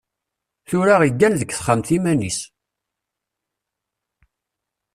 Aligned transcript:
Tura 0.67 0.95
iggan 1.09 1.33
deg 1.39 1.49
texxamt 1.53 1.87
iman-is. 1.97 2.39